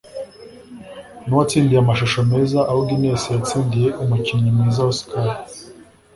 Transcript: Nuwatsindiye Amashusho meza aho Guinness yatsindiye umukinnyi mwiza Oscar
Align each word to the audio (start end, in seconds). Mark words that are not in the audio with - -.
Nuwatsindiye 1.25 1.79
Amashusho 1.81 2.19
meza 2.31 2.59
aho 2.69 2.79
Guinness 2.87 3.23
yatsindiye 3.33 3.89
umukinnyi 4.03 4.49
mwiza 4.55 4.81
Oscar 4.91 5.29